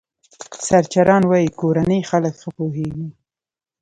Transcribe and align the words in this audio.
سرچران 0.67 1.23
وايي 1.27 1.49
کورني 1.59 1.99
خلک 2.09 2.33
ښه 2.41 2.49
پوهېږي. 2.57 3.07